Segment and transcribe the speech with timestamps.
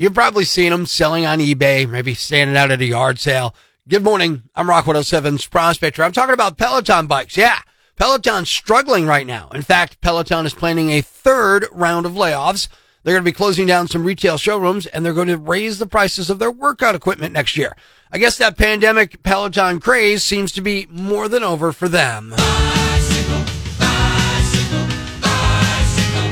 [0.00, 3.52] You've probably seen them selling on eBay, maybe standing out at a yard sale.
[3.88, 4.44] Good morning.
[4.54, 6.00] I'm Rock 107's Prospector.
[6.00, 7.36] I'm talking about Peloton bikes.
[7.36, 7.58] Yeah.
[7.96, 9.48] Peloton's struggling right now.
[9.52, 12.68] In fact, Peloton is planning a third round of layoffs.
[13.02, 15.86] They're going to be closing down some retail showrooms and they're going to raise the
[15.86, 17.76] prices of their workout equipment next year.
[18.12, 22.34] I guess that pandemic Peloton craze seems to be more than over for them.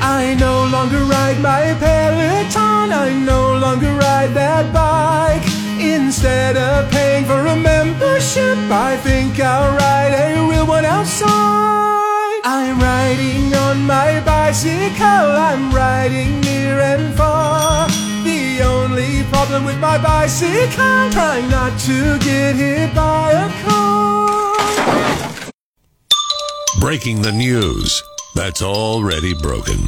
[0.08, 2.92] I no longer ride my Peloton.
[2.92, 3.45] I no
[3.76, 5.42] longer ride that bike.
[5.78, 12.40] Instead of paying for a membership, I think I'll ride a real one outside.
[12.44, 15.26] I'm riding on my bicycle.
[15.48, 17.88] I'm riding near and far.
[18.24, 24.56] The only problem with my bicycle, trying not to get hit by a car.
[26.80, 28.02] Breaking the news
[28.34, 29.78] that's already broken.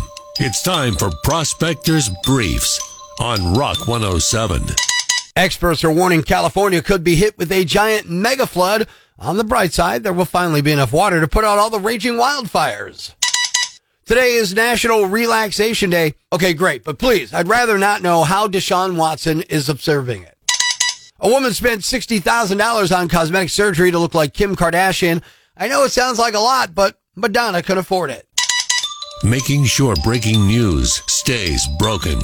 [0.41, 4.63] It's time for Prospectors Briefs on Rock 107.
[5.37, 8.89] Experts are warning California could be hit with a giant mega flood.
[9.19, 11.81] On the bright side, there will finally be enough water to put out all the
[11.81, 13.15] raging wildfires.
[14.05, 16.15] Today is National Relaxation Day.
[16.33, 20.37] Okay, great, but please, I'd rather not know how Deshaun Watson is observing it.
[21.21, 25.23] A woman spent $60,000 on cosmetic surgery to look like Kim Kardashian.
[25.57, 28.27] I know it sounds like a lot, but Madonna could afford it.
[29.25, 32.21] Making sure breaking news stays broken.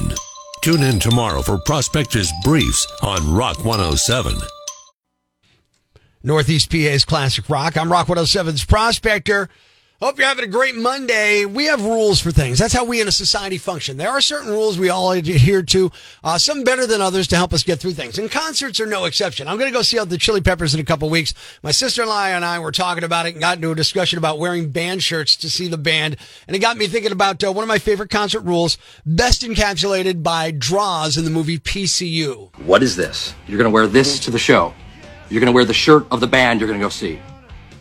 [0.65, 4.35] Tune in tomorrow for Prospectors Briefs on Rock 107.
[6.23, 7.77] Northeast PA's Classic Rock.
[7.77, 9.47] I'm Rock 107's Prospector.
[10.01, 11.45] Hope you're having a great Monday.
[11.45, 12.59] We have rules for things.
[12.59, 13.95] That's how we in a society function.
[13.95, 15.89] There are certain rules we all adhere to,
[16.21, 18.19] uh, some better than others to help us get through things.
[18.19, 19.47] And concerts are no exception.
[19.47, 21.33] I'm going to go see out the Chili Peppers in a couple weeks.
[21.63, 24.69] My sister-in-law and I were talking about it and got into a discussion about wearing
[24.69, 26.17] band shirts to see the band.
[26.45, 30.21] And it got me thinking about uh, one of my favorite concert rules, best encapsulated
[30.21, 32.53] by Droz in the movie PCU.
[32.65, 33.33] What is this?
[33.47, 34.73] You're going to wear this to the show.
[35.29, 37.21] You're going to wear the shirt of the band you're going to go see.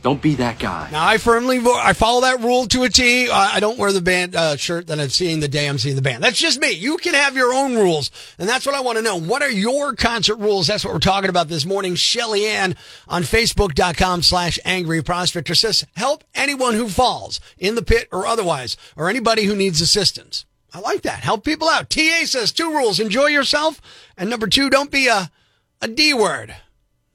[0.05, 0.91] Don't be that guy.
[0.92, 3.31] Now I firmly I follow that rule to a T.
[3.32, 6.03] Uh, don't wear the band uh, shirt that I'm seeing the day I'm seeing the
[6.03, 6.22] band.
[6.22, 6.72] That's just me.
[6.72, 9.19] You can have your own rules, and that's what I want to know.
[9.19, 10.66] What are your concert rules?
[10.66, 11.94] That's what we're talking about this morning.
[11.94, 12.76] Shelly Ann
[13.09, 19.09] on Facebook.com/slash Angry Prospector says, "Help anyone who falls in the pit or otherwise, or
[19.09, 20.44] anybody who needs assistance."
[20.75, 21.21] I like that.
[21.21, 21.88] Help people out.
[21.88, 23.81] TA says two rules: enjoy yourself,
[24.19, 25.31] and number two, don't be a
[25.81, 26.54] a D word.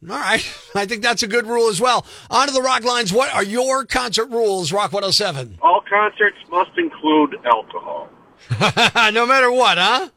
[0.04, 0.46] All right.
[0.76, 2.06] I think that's a good rule as well.
[2.30, 3.12] On to the rock lines.
[3.12, 5.60] What are your concert rules, Rock 107?
[5.62, 8.10] All concerts must include alcohol.
[9.12, 10.10] no matter what, huh?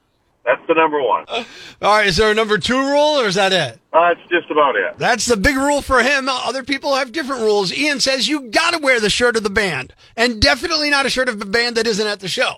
[0.45, 1.25] That's the number one.
[1.29, 1.45] All
[1.83, 2.07] right.
[2.07, 3.79] Is there a number two rule or is that it?
[3.93, 4.99] Uh, just about it.
[4.99, 6.29] That's the big rule for him.
[6.29, 7.73] Other people have different rules.
[7.73, 11.11] Ian says you got to wear the shirt of the band and definitely not a
[11.11, 12.57] shirt of a band that isn't at the show.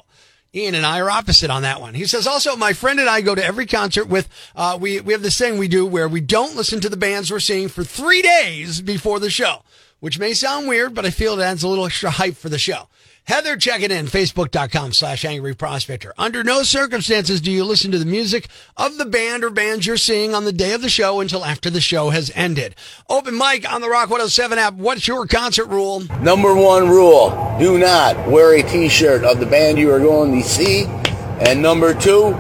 [0.55, 1.95] Ian and I are opposite on that one.
[1.95, 5.13] He says also, my friend and I go to every concert with, uh, we, we
[5.13, 7.83] have this thing we do where we don't listen to the bands we're seeing for
[7.83, 9.63] three days before the show,
[9.99, 12.59] which may sound weird, but I feel it adds a little extra hype for the
[12.59, 12.89] show.
[13.27, 16.13] Heather checking in, facebook.com slash angry prospector.
[16.19, 19.97] Under no circumstances do you listen to the music of the band or bands you're
[19.97, 22.75] seeing on the day of the show until after the show has ended.
[23.09, 24.75] Open mic on the Rock 107 app.
[24.75, 26.01] What's your concert rule?
[26.21, 30.33] Number one rule do not wear a t shirt of the band you are going
[30.43, 30.85] to see.
[30.85, 32.35] And number two,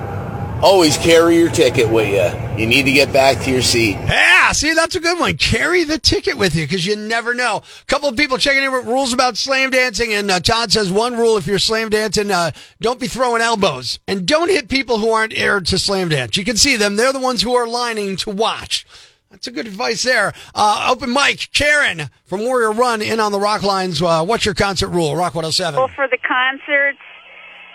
[0.64, 2.58] always carry your ticket with you.
[2.58, 3.96] You need to get back to your seat.
[3.96, 5.36] Yeah, see, that's a good one.
[5.36, 7.58] Carry the ticket with you because you never know.
[7.58, 10.90] A couple of people checking in with rules about slam dancing, and uh, Todd says
[10.90, 14.98] one rule if you're slam dancing, uh, don't be throwing elbows and don't hit people
[14.98, 16.38] who aren't aired to slam dance.
[16.38, 18.86] You can see them; they're the ones who are lining to watch.
[19.30, 20.32] That's a good advice there.
[20.54, 24.00] Uh, open mic, Karen from Warrior Run in on the Rock Lines.
[24.00, 25.14] Uh, what's your concert rule?
[25.14, 25.76] Rock 107.
[25.76, 27.00] Well, for the concerts,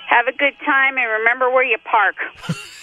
[0.08, 2.16] have a good time and remember where you park.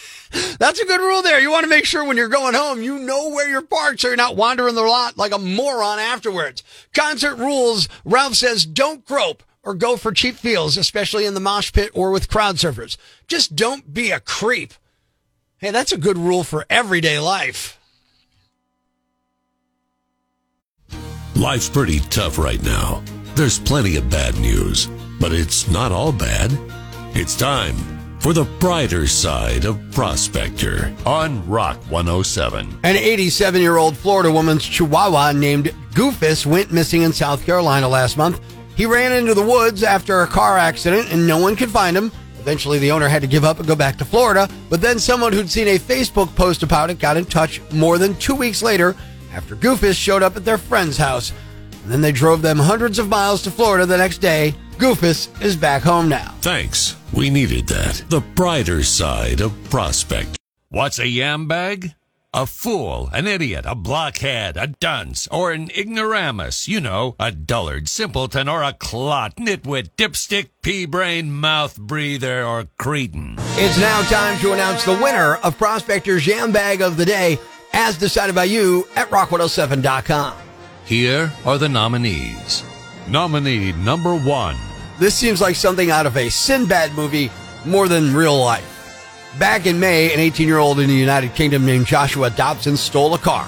[0.58, 1.40] That's a good rule there.
[1.40, 4.08] You want to make sure when you're going home, you know where you're parked so
[4.08, 6.62] you're not wandering the lot like a moron afterwards.
[6.94, 7.88] Concert rules.
[8.04, 12.10] Ralph says don't grope or go for cheap feels, especially in the mosh pit or
[12.10, 12.96] with crowd surfers.
[13.26, 14.74] Just don't be a creep.
[15.58, 17.78] Hey, that's a good rule for everyday life.
[21.34, 23.02] Life's pretty tough right now.
[23.34, 24.88] There's plenty of bad news,
[25.20, 26.56] but it's not all bad.
[27.14, 27.95] It's time
[28.26, 32.80] for the brighter side of Prospector on Rock 107.
[32.82, 38.16] An 87 year old Florida woman's chihuahua named Goofus went missing in South Carolina last
[38.16, 38.40] month.
[38.74, 42.10] He ran into the woods after a car accident and no one could find him.
[42.40, 45.32] Eventually, the owner had to give up and go back to Florida, but then someone
[45.32, 48.96] who'd seen a Facebook post about it got in touch more than two weeks later
[49.34, 51.32] after Goofus showed up at their friend's house.
[51.84, 54.52] And then they drove them hundreds of miles to Florida the next day.
[54.78, 56.34] Goofus is back home now.
[56.40, 56.96] Thanks.
[57.12, 58.04] We needed that.
[58.10, 60.36] The brighter side of Prospect.
[60.68, 61.94] What's a yam bag?
[62.34, 66.68] A fool, an idiot, a blockhead, a dunce, or an ignoramus.
[66.68, 73.36] You know, a dullard, simpleton, or a clot, nitwit, dipstick, pea-brain, mouth breather, or cretin.
[73.56, 77.38] It's now time to announce the winner of Prospector's Yam Bag of the Day,
[77.72, 80.36] as decided by you at rock107.com.
[80.84, 82.62] Here are the nominees.
[83.08, 84.58] Nominee number one.
[84.98, 87.30] This seems like something out of a Sinbad movie
[87.66, 88.72] more than real life.
[89.38, 93.12] Back in May, an 18 year old in the United Kingdom named Joshua Dobson stole
[93.12, 93.46] a car,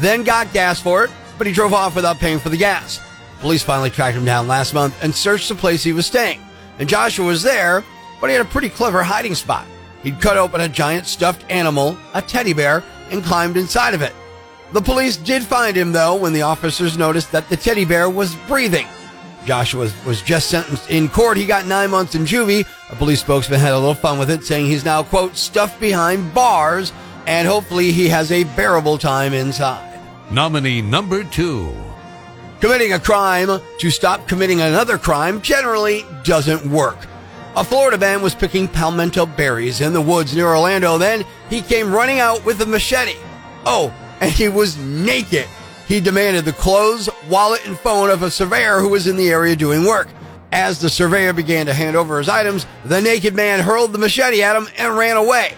[0.00, 3.00] then got gas for it, but he drove off without paying for the gas.
[3.40, 6.40] Police finally tracked him down last month and searched the place he was staying.
[6.80, 7.84] And Joshua was there,
[8.20, 9.66] but he had a pretty clever hiding spot.
[10.02, 14.14] He'd cut open a giant stuffed animal, a teddy bear, and climbed inside of it.
[14.72, 18.34] The police did find him, though, when the officers noticed that the teddy bear was
[18.46, 18.86] breathing.
[19.44, 21.36] Joshua was, was just sentenced in court.
[21.36, 22.66] He got nine months in juvie.
[22.90, 26.34] A police spokesman had a little fun with it, saying he's now, quote, stuffed behind
[26.34, 26.92] bars,
[27.26, 29.98] and hopefully he has a bearable time inside.
[30.30, 31.74] Nominee number two.
[32.60, 36.98] Committing a crime to stop committing another crime generally doesn't work.
[37.56, 40.98] A Florida man was picking palmetto berries in the woods near Orlando.
[40.98, 43.16] Then he came running out with a machete.
[43.64, 45.48] Oh, and he was naked.
[45.90, 49.56] He demanded the clothes, wallet, and phone of a surveyor who was in the area
[49.56, 50.06] doing work.
[50.52, 54.40] As the surveyor began to hand over his items, the naked man hurled the machete
[54.40, 55.56] at him and ran away.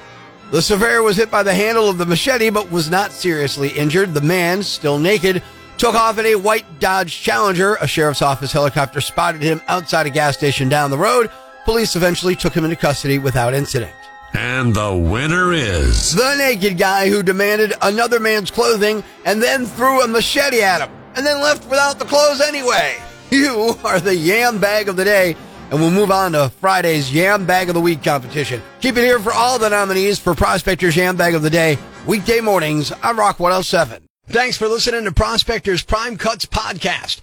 [0.51, 4.15] The surveyor was hit by the handle of the machete but was not seriously injured.
[4.15, 5.43] The man, still naked,
[5.77, 7.75] took off in a white Dodge Challenger.
[7.83, 11.31] A sheriff's office helicopter spotted him outside a gas station down the road.
[11.67, 13.93] Police eventually took him into custody without incident.
[14.35, 16.13] And the winner is.
[16.15, 20.91] The naked guy who demanded another man's clothing and then threw a machete at him
[21.15, 22.97] and then left without the clothes anyway.
[23.31, 25.37] You are the yam bag of the day.
[25.71, 28.61] And we'll move on to Friday's Yam Bag of the Week competition.
[28.83, 32.41] Keep it here for all the nominees for Prospector's Yam Bag of the Day, weekday
[32.41, 34.07] mornings on Rock 107.
[34.27, 37.23] Thanks for listening to Prospector's Prime Cuts podcast.